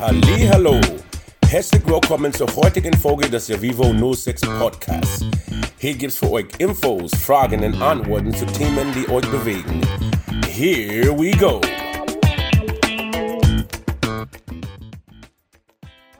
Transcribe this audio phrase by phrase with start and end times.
[0.00, 0.80] Hallo,
[1.48, 5.24] herzlich willkommen zur heutigen Folge des Vivo 06 Podcasts.
[5.76, 9.80] Hier gibt's für euch Infos, Fragen und Antworten zu Themen, die euch bewegen.
[10.46, 11.60] Here we go.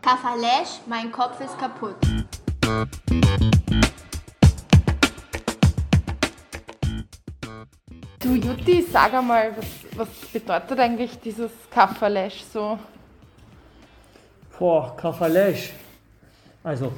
[0.03, 1.95] Kafalesch, mein Kopf ist kaputt.
[8.19, 9.67] Du Jutti, sag einmal, was,
[9.97, 12.77] was bedeutet eigentlich dieses Kafalesch so?
[14.59, 15.73] Boah, Kafalesch.
[16.65, 16.93] Also,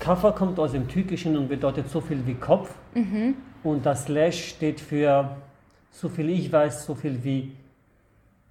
[0.00, 2.74] Kaffa kommt aus dem Türkischen und bedeutet so viel wie Kopf.
[3.62, 5.36] Und das Lesch steht für,
[5.92, 7.52] so viel ich weiß, so viel wie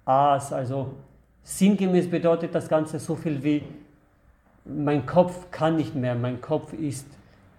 [0.06, 0.52] Aas.
[0.52, 0.94] Also,
[1.42, 3.62] sinngemäß bedeutet das Ganze so viel wie,
[4.64, 7.06] mein Kopf kann nicht mehr, mein Kopf ist,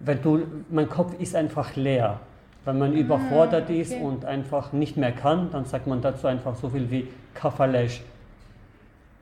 [0.00, 2.18] wenn du, mein Kopf ist einfach leer.
[2.64, 4.02] Wenn man überfordert ist okay.
[4.02, 8.02] und einfach nicht mehr kann, dann sagt man dazu einfach so viel wie Kafalesch.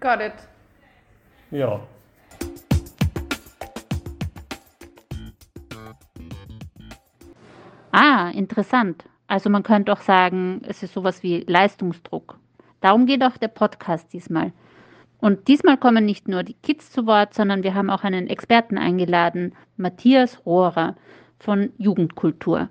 [0.01, 0.50] Got it.
[1.51, 1.81] Ja.
[7.93, 9.05] Ah, interessant.
[9.27, 12.39] Also man könnte auch sagen, es ist sowas wie Leistungsdruck.
[12.81, 14.53] Darum geht auch der Podcast diesmal.
[15.19, 18.79] Und diesmal kommen nicht nur die Kids zu Wort, sondern wir haben auch einen Experten
[18.79, 20.97] eingeladen, Matthias Rohrer
[21.39, 22.69] von Jugendkultur.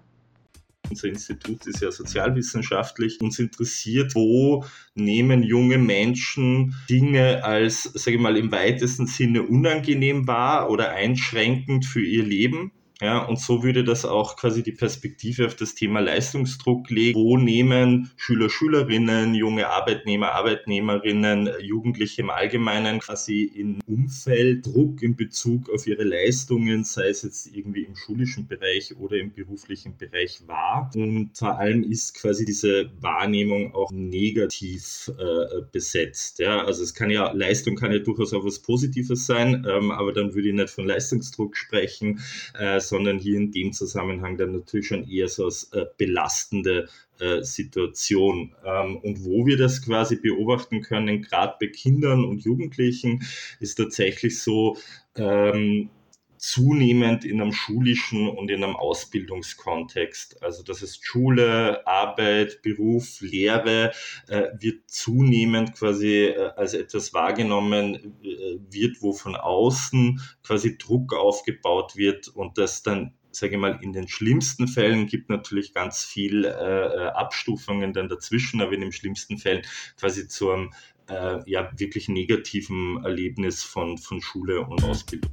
[0.89, 3.19] Unser Institut ist ja sozialwissenschaftlich.
[3.21, 10.27] Uns interessiert, wo nehmen junge Menschen Dinge als, sage ich mal, im weitesten Sinne unangenehm
[10.27, 12.71] wahr oder einschränkend für ihr Leben.
[13.02, 17.17] Ja, und so würde das auch quasi die Perspektive auf das Thema Leistungsdruck legen.
[17.17, 25.16] Wo nehmen Schüler, Schülerinnen, junge Arbeitnehmer, Arbeitnehmerinnen, Jugendliche im Allgemeinen quasi in Umfeld Druck in
[25.16, 30.41] Bezug auf ihre Leistungen, sei es jetzt irgendwie im schulischen Bereich oder im beruflichen Bereich
[30.45, 30.91] wahr.
[30.94, 36.39] Und vor allem ist quasi diese Wahrnehmung auch negativ äh, besetzt.
[36.39, 40.11] Ja, also es kann ja, Leistung kann ja durchaus auch was Positives sein, ähm, aber
[40.11, 42.19] dann würde ich nicht von Leistungsdruck sprechen,
[42.59, 46.89] äh, sondern hier in dem Zusammenhang dann natürlich schon eher so als äh, belastende
[47.19, 48.53] äh, Situation.
[48.66, 53.23] Ähm, und wo wir das quasi beobachten können, gerade bei Kindern und Jugendlichen,
[53.59, 54.78] ist tatsächlich so,
[55.16, 55.89] ähm,
[56.39, 60.41] zunehmend in einem schulischen und in einem Ausbildungskontext.
[60.41, 63.91] Also das ist Schule, Arbeit, Beruf, Lehre
[64.27, 71.13] äh, wird zunehmend quasi äh, als etwas wahrgenommen äh, wird, wo von außen quasi Druck
[71.13, 76.03] aufgebaut wird und das dann sage ich mal, in den schlimmsten Fällen gibt natürlich ganz
[76.03, 79.61] viel äh, Abstufungen dann dazwischen, aber in den schlimmsten Fällen
[79.97, 80.73] quasi zu einem
[81.09, 85.31] äh, ja, wirklich negativen Erlebnis von, von Schule und Ausbildung.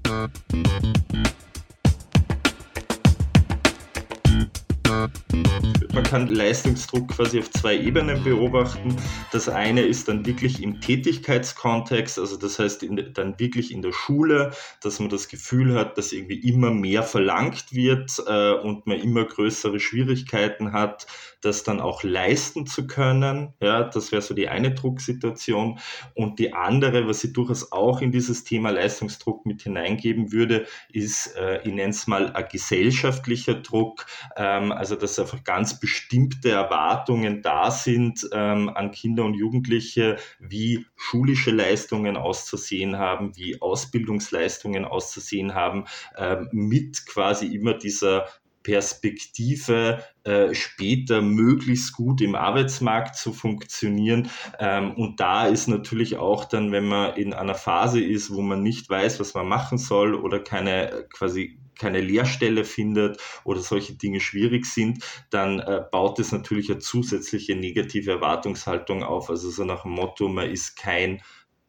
[5.92, 8.94] Man kann Leistungsdruck quasi auf zwei Ebenen beobachten.
[9.32, 13.92] Das eine ist dann wirklich im Tätigkeitskontext, also das heißt in, dann wirklich in der
[13.92, 14.52] Schule,
[14.82, 19.24] dass man das Gefühl hat, dass irgendwie immer mehr verlangt wird äh, und man immer
[19.24, 21.06] größere Schwierigkeiten hat,
[21.40, 23.54] das dann auch leisten zu können.
[23.60, 25.78] Ja, das wäre so die eine Drucksituation.
[26.14, 31.36] Und die andere, was ich durchaus auch in dieses Thema Leistungsdruck mit hineingeben würde, ist,
[31.36, 34.06] äh, ich nenne es mal ein gesellschaftlicher Druck.
[34.36, 40.86] Ähm, also dass einfach ganz bestimmte Erwartungen da sind ähm, an Kinder und Jugendliche, wie
[40.96, 45.84] schulische Leistungen auszusehen haben, wie Ausbildungsleistungen auszusehen haben,
[46.16, 48.26] ähm, mit quasi immer dieser
[48.66, 54.28] Perspektive, äh, später möglichst gut im Arbeitsmarkt zu funktionieren.
[54.58, 58.64] Ähm, und da ist natürlich auch dann, wenn man in einer Phase ist, wo man
[58.64, 64.20] nicht weiß, was man machen soll oder keine quasi keine Lehrstelle findet oder solche Dinge
[64.20, 69.30] schwierig sind, dann äh, baut es natürlich eine zusätzliche negative Erwartungshaltung auf.
[69.30, 71.22] Also so nach dem Motto, man ist kein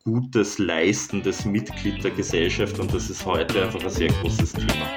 [0.04, 4.88] gutes, leistendes Mitglied der Gesellschaft und das ist heute einfach ein sehr großes Thema.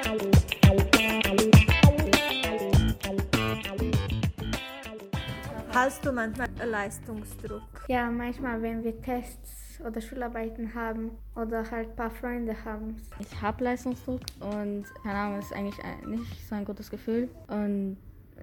[5.73, 7.63] Hast du manchmal Leistungsdruck?
[7.87, 12.95] Ja, manchmal, wenn wir Tests oder Schularbeiten haben oder halt ein paar Freunde haben.
[13.19, 17.29] Ich habe Leistungsdruck und keine Ahnung, es ist eigentlich nicht so ein gutes Gefühl.
[17.47, 17.97] Und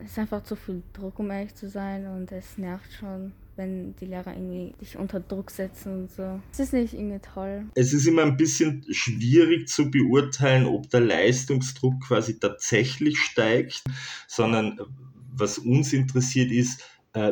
[0.05, 2.07] es ist einfach zu viel Druck, um ehrlich zu sein.
[2.07, 6.41] Und es nervt schon, wenn die Lehrer irgendwie dich unter Druck setzen und so.
[6.53, 7.67] Es ist nicht irgendwie toll.
[7.75, 13.83] Es ist immer ein bisschen schwierig zu beurteilen, ob der Leistungsdruck quasi tatsächlich steigt,
[14.29, 14.81] sondern
[15.33, 16.85] was uns interessiert ist,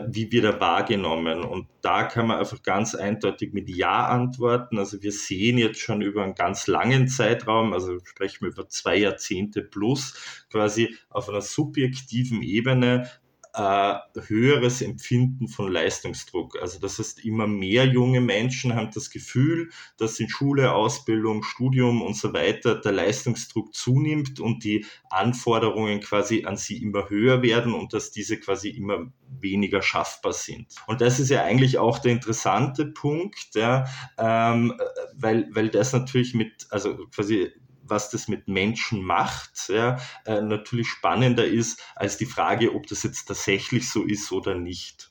[0.09, 1.43] wie wird er wahrgenommen?
[1.43, 4.79] Und da kann man einfach ganz eindeutig mit Ja antworten.
[4.79, 8.97] Also wir sehen jetzt schon über einen ganz langen Zeitraum, also sprechen wir über zwei
[8.97, 13.09] Jahrzehnte plus, quasi auf einer subjektiven Ebene
[13.56, 13.94] äh,
[14.26, 16.61] höheres Empfinden von Leistungsdruck.
[16.61, 22.03] Also das heißt, immer mehr junge Menschen haben das Gefühl, dass in Schule, Ausbildung, Studium
[22.03, 27.73] und so weiter der Leistungsdruck zunimmt und die Anforderungen quasi an sie immer höher werden
[27.73, 29.11] und dass diese quasi immer
[29.41, 30.75] weniger schaffbar sind.
[30.87, 33.87] Und das ist ja eigentlich auch der interessante Punkt, ja,
[34.19, 34.75] ähm,
[35.14, 37.53] weil, weil das natürlich mit, also quasi
[37.88, 43.03] was das mit Menschen macht, ja, äh, natürlich spannender ist als die Frage, ob das
[43.03, 45.11] jetzt tatsächlich so ist oder nicht.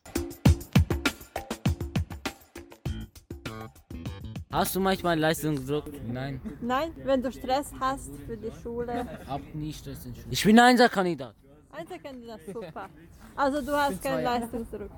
[4.51, 5.91] Hast du manchmal Leistungsdruck?
[6.07, 6.39] Nein.
[6.61, 9.05] Nein, wenn du Stress hast für die Schule.
[9.27, 10.27] Hab nie Stress in Schule.
[10.29, 11.35] Ich bin Einserkandidat.
[11.71, 12.89] Einzelkandidat, super.
[13.35, 14.91] Also du hast keinen Leistungsdruck.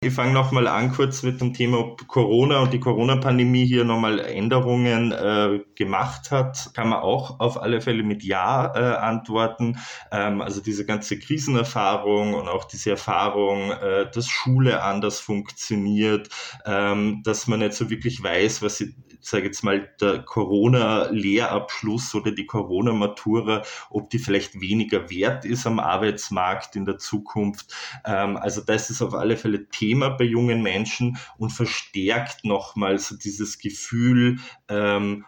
[0.00, 5.10] Ich fange nochmal an kurz mit dem Thema, Corona und die Corona-Pandemie hier nochmal Änderungen
[5.10, 6.70] äh, gemacht hat.
[6.74, 9.76] Kann man auch auf alle Fälle mit Ja äh, antworten.
[10.12, 16.28] Ähm, also diese ganze Krisenerfahrung und auch diese Erfahrung, äh, dass Schule anders funktioniert,
[16.64, 22.30] ähm, dass man nicht so wirklich weiß, was sie sage jetzt mal, der Corona-Lehrabschluss oder
[22.30, 27.74] die Corona-Matura, ob die vielleicht weniger wert ist am Arbeitsmarkt in der Zukunft.
[28.04, 33.16] Ähm, also das ist auf alle Fälle Thema bei jungen Menschen und verstärkt nochmal so
[33.16, 34.38] dieses Gefühl,
[34.68, 35.24] ähm,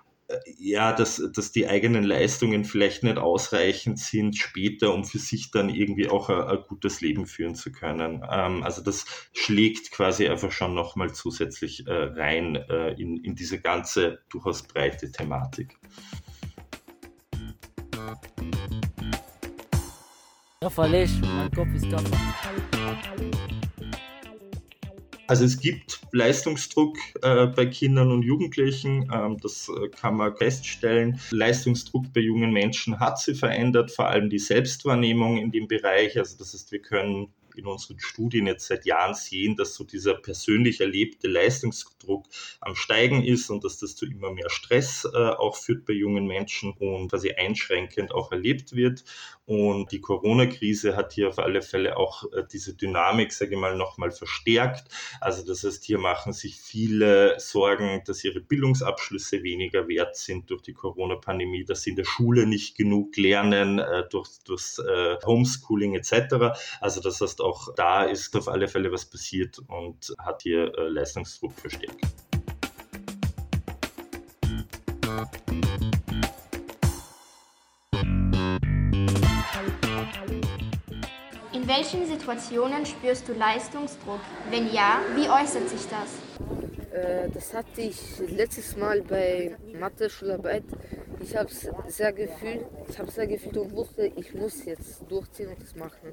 [0.59, 5.69] ja, dass, dass die eigenen Leistungen vielleicht nicht ausreichend sind später, um für sich dann
[5.69, 8.23] irgendwie auch ein, ein gutes Leben führen zu können.
[8.31, 13.61] Ähm, also das schlägt quasi einfach schon nochmal zusätzlich äh, rein äh, in, in diese
[13.61, 15.77] ganze durchaus breite Thematik.
[20.63, 23.60] Kafferlich, mein Kopf ist Kaffer.
[25.31, 31.21] Also es gibt Leistungsdruck äh, bei Kindern und Jugendlichen, ähm, das äh, kann man feststellen.
[31.31, 36.19] Leistungsdruck bei jungen Menschen hat sich verändert, vor allem die Selbstwahrnehmung in dem Bereich.
[36.19, 40.15] Also das heißt, wir können in unseren Studien jetzt seit Jahren sehen, dass so dieser
[40.15, 42.27] persönlich erlebte Leistungsdruck
[42.61, 46.27] am Steigen ist und dass das zu immer mehr Stress äh, auch führt bei jungen
[46.27, 49.05] Menschen und quasi einschränkend auch erlebt wird.
[49.51, 53.77] Und die Corona-Krise hat hier auf alle Fälle auch äh, diese Dynamik, sage ich mal,
[53.77, 54.85] nochmal verstärkt.
[55.21, 60.63] Also das heißt, hier machen sich viele Sorgen, dass ihre Bildungsabschlüsse weniger wert sind durch
[60.63, 65.97] die Corona-Pandemie, dass sie in der Schule nicht genug lernen äh, durch, durchs äh, Homeschooling
[65.97, 66.57] etc.
[66.81, 71.59] Also das heißt, auch da ist auf alle Fälle was passiert und hat hier Leistungsdruck
[71.59, 72.07] verstärkt.
[81.93, 84.21] Welchen Situationen spürst du Leistungsdruck?
[84.51, 86.93] Wenn ja, wie äußert sich das?
[86.93, 90.65] Äh, das hatte ich letztes Mal bei Mathe-Schularbeit.
[91.21, 95.49] Ich habe es sehr gefühlt, ich habe sehr gefühlt und wusste, ich muss jetzt durchziehen
[95.49, 96.13] und das machen.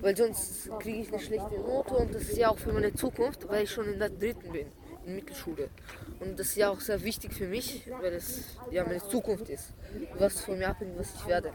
[0.00, 3.48] Weil sonst kriege ich eine schlechte Note und das ist ja auch für meine Zukunft,
[3.48, 4.66] weil ich schon in der dritten bin,
[5.06, 5.70] in Mittelschule.
[6.18, 9.72] Und das ist ja auch sehr wichtig für mich, weil es ja meine Zukunft ist,
[10.18, 11.52] was von mir abhängt, was ich werde.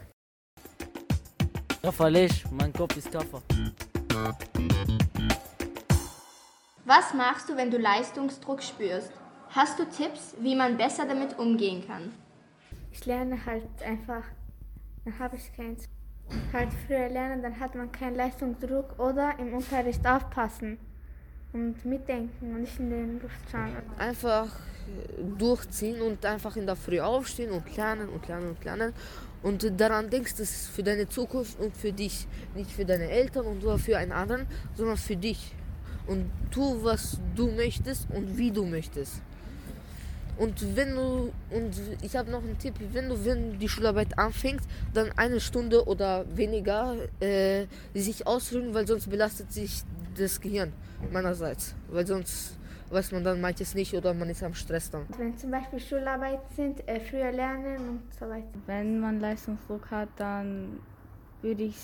[1.81, 3.41] Kafferlich, mein Kopf ist Kaffer.
[6.85, 9.11] Was machst du, wenn du Leistungsdruck spürst?
[9.49, 12.13] Hast du Tipps, wie man besser damit umgehen kann?
[12.91, 14.23] Ich lerne halt einfach,
[15.05, 15.85] dann habe ich keins.
[16.53, 20.77] Halt früher lernen, dann hat man keinen Leistungsdruck oder im Unterricht aufpassen
[21.51, 23.75] und mitdenken und nicht in den Luft schauen.
[23.97, 24.47] Einfach
[25.37, 28.93] durchziehen und einfach in der Früh aufstehen und lernen und lernen und lernen
[29.43, 33.45] und daran denkst, das ist für deine Zukunft und für dich, nicht für deine Eltern
[33.45, 34.45] und nur für einen anderen,
[34.75, 35.53] sondern für dich.
[36.07, 39.21] Und tu, was du möchtest und wie du möchtest.
[40.37, 44.61] Und wenn du, und ich habe noch einen Tipp, wenn du, wenn die Schularbeit anfängt,
[44.93, 49.83] dann eine Stunde oder weniger äh, sich ausruhen, weil sonst belastet sich
[50.17, 50.73] das Gehirn
[51.11, 51.75] meinerseits.
[51.89, 52.57] Weil sonst
[52.91, 55.05] weiß man dann manches nicht oder man ist am Stress dann.
[55.17, 58.47] Wenn zum Beispiel Schularbeit sind, äh, früher lernen und so weiter.
[58.65, 60.79] Wenn man Leistungsdruck hat, dann
[61.41, 61.77] würde ich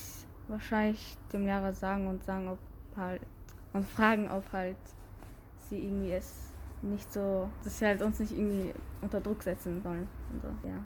[0.48, 2.60] wahrscheinlich dem Lehrer sagen und sagen, ob
[2.96, 3.22] halt
[3.74, 4.78] und fragen, ob halt
[5.70, 10.08] sie irgendwie es nicht so, dass sie halt uns nicht irgendwie unter Druck setzen sollen.
[10.32, 10.86] Und so, ja.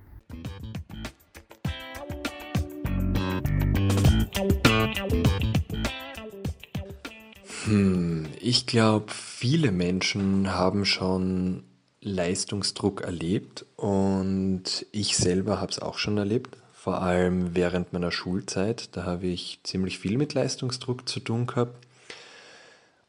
[7.65, 11.63] Hm, ich glaube, viele Menschen haben schon
[12.01, 18.95] Leistungsdruck erlebt und ich selber habe es auch schon erlebt, vor allem während meiner Schulzeit.
[18.95, 21.85] Da habe ich ziemlich viel mit Leistungsdruck zu tun gehabt.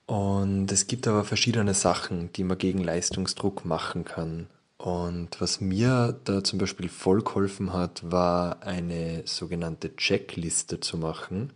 [0.05, 4.49] Und es gibt aber verschiedene Sachen, die man gegen Leistungsdruck machen kann.
[4.77, 11.53] Und was mir da zum Beispiel voll geholfen hat, war eine sogenannte Checkliste zu machen.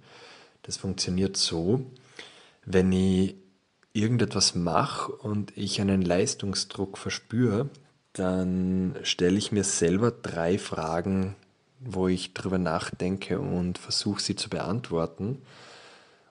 [0.63, 1.85] Das funktioniert so,
[2.67, 3.37] wenn ich
[3.93, 7.71] irgendetwas mache und ich einen Leistungsdruck verspüre,
[8.13, 11.37] dann stelle ich mir selber drei Fragen,
[11.81, 15.43] wo ich drüber nachdenke und versuche sie zu beantworten.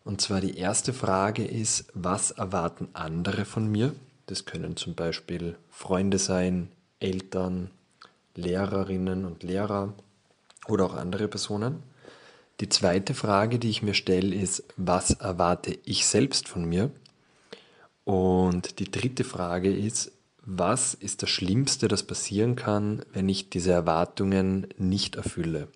[0.04, 3.96] Und zwar die erste Frage ist, was erwarten andere von mir?
[4.28, 7.72] Das können zum Beispiel Freunde sein, Eltern,
[8.36, 9.94] Lehrerinnen und Lehrer
[10.68, 11.84] oder auch andere Personen.
[12.62, 16.90] Die zweite Frage, die ich mir stelle, ist, was erwarte ich selbst von mir?
[18.06, 20.12] Und die dritte Frage ist,
[20.46, 25.68] was ist das Schlimmste, das passieren kann, wenn ich diese Erwartungen nicht erfülle?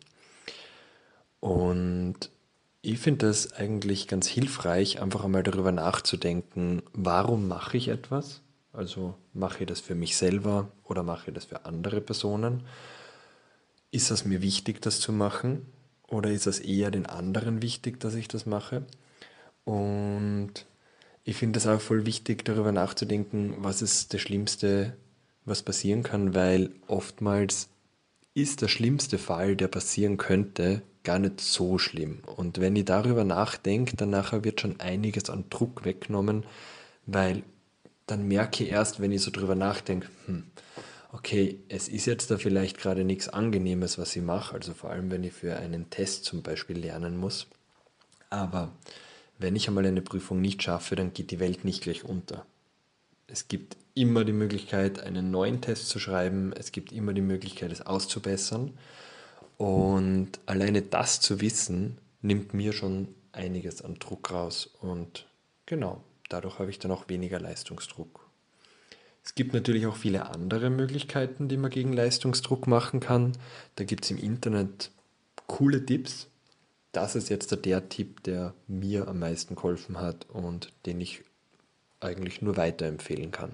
[1.40, 2.30] Und
[2.82, 8.42] ich finde das eigentlich ganz hilfreich, einfach einmal darüber nachzudenken, warum mache ich etwas?
[8.72, 12.64] Also mache ich das für mich selber oder mache ich das für andere Personen?
[13.92, 15.66] Ist es mir wichtig, das zu machen?
[16.10, 18.84] Oder ist es eher den anderen wichtig, dass ich das mache?
[19.64, 20.66] Und
[21.24, 24.96] ich finde es auch voll wichtig, darüber nachzudenken, was ist das Schlimmste,
[25.46, 27.70] was passieren kann, weil oftmals
[28.34, 32.20] ist der schlimmste Fall, der passieren könnte, gar nicht so schlimm.
[32.36, 36.44] Und wenn ich darüber nachdenke, dann nachher wird schon einiges an Druck weggenommen,
[37.06, 37.44] weil
[38.08, 40.44] dann merke ich erst, wenn ich so drüber nachdenke, hm,
[41.12, 45.12] okay, es ist jetzt da vielleicht gerade nichts Angenehmes, was ich mache, also vor allem,
[45.12, 47.48] wenn ich für einen Test zum Beispiel lernen muss.
[48.30, 48.72] Aber
[49.38, 52.46] wenn ich einmal eine Prüfung nicht schaffe, dann geht die Welt nicht gleich unter.
[53.28, 57.72] Es gibt immer die Möglichkeit, einen neuen Test zu schreiben, es gibt immer die Möglichkeit,
[57.72, 58.78] es auszubessern.
[59.58, 64.70] Und alleine das zu wissen, nimmt mir schon einiges an Druck raus.
[64.80, 65.28] Und
[65.66, 68.29] genau, dadurch habe ich dann auch weniger Leistungsdruck.
[69.30, 73.34] Es gibt natürlich auch viele andere Möglichkeiten, die man gegen Leistungsdruck machen kann.
[73.76, 74.90] Da gibt es im Internet
[75.46, 76.30] coole Tipps.
[76.94, 81.22] Das ist jetzt der Tipp, der mir am meisten geholfen hat und den ich
[82.00, 83.52] eigentlich nur weiterempfehlen kann.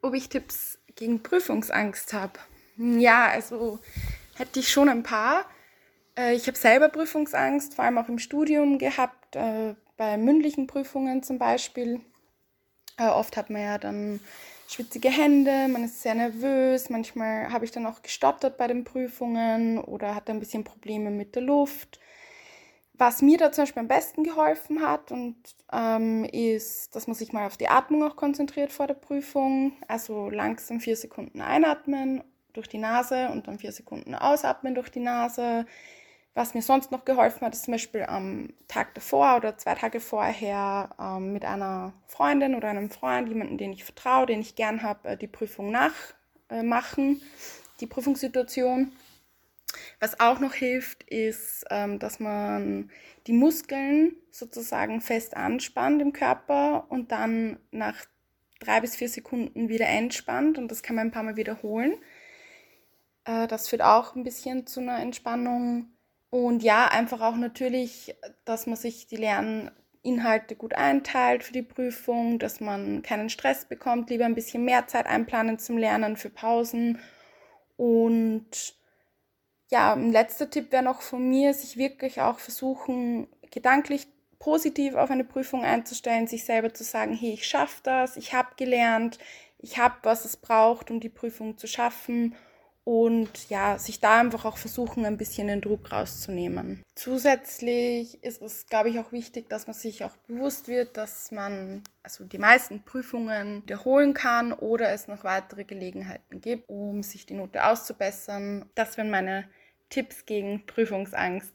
[0.00, 2.38] Ob ich Tipps gegen Prüfungsangst habe?
[2.78, 3.80] Ja, also
[4.34, 5.44] hätte ich schon ein paar.
[6.16, 11.22] Äh, ich habe selber Prüfungsangst, vor allem auch im Studium gehabt, äh, bei mündlichen Prüfungen
[11.22, 12.00] zum Beispiel.
[12.98, 14.20] Äh, oft hat man ja dann
[14.68, 19.78] schwitzige Hände, man ist sehr nervös, manchmal habe ich dann auch gestottert bei den Prüfungen
[19.78, 22.00] oder hatte ein bisschen Probleme mit der Luft.
[22.94, 25.36] Was mir da zum Beispiel am besten geholfen hat, und,
[25.72, 29.72] ähm, ist, dass man sich mal auf die Atmung auch konzentriert vor der Prüfung.
[29.88, 35.00] Also langsam vier Sekunden einatmen durch die Nase und dann vier Sekunden ausatmen durch die
[35.00, 35.66] Nase.
[36.34, 40.00] Was mir sonst noch geholfen hat, ist zum Beispiel am Tag davor oder zwei Tage
[40.00, 44.82] vorher ähm, mit einer Freundin oder einem Freund, jemanden, den ich vertraue, den ich gern
[44.82, 47.20] habe, äh, die Prüfung nachmachen, äh,
[47.80, 48.92] die Prüfungssituation.
[50.00, 52.90] Was auch noch hilft, ist, ähm, dass man
[53.26, 57.96] die Muskeln sozusagen fest anspannt im Körper und dann nach
[58.58, 61.94] drei bis vier Sekunden wieder entspannt und das kann man ein paar Mal wiederholen.
[63.24, 65.92] Äh, das führt auch ein bisschen zu einer Entspannung
[66.32, 72.38] und ja, einfach auch natürlich, dass man sich die Lerninhalte gut einteilt für die Prüfung,
[72.38, 76.98] dass man keinen Stress bekommt, lieber ein bisschen mehr Zeit einplanen zum Lernen für Pausen.
[77.76, 78.76] Und
[79.70, 84.06] ja, ein letzter Tipp wäre noch von mir, sich wirklich auch versuchen, gedanklich
[84.38, 88.54] positiv auf eine Prüfung einzustellen, sich selber zu sagen, hey, ich schaffe das, ich habe
[88.56, 89.18] gelernt,
[89.58, 92.34] ich habe, was es braucht, um die Prüfung zu schaffen
[92.84, 96.82] und ja, sich da einfach auch versuchen, ein bisschen den Druck rauszunehmen.
[96.94, 101.82] Zusätzlich ist es, glaube ich, auch wichtig, dass man sich auch bewusst wird, dass man
[102.02, 107.34] also die meisten Prüfungen wiederholen kann oder es noch weitere Gelegenheiten gibt, um sich die
[107.34, 108.68] Note auszubessern.
[108.74, 109.48] Das wären meine
[109.88, 111.52] Tipps gegen Prüfungsangst.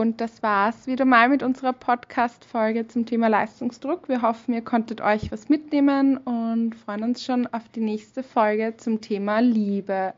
[0.00, 4.08] Und das war's wieder mal mit unserer Podcast-Folge zum Thema Leistungsdruck.
[4.08, 8.74] Wir hoffen, ihr konntet euch was mitnehmen und freuen uns schon auf die nächste Folge
[8.78, 10.14] zum Thema Liebe.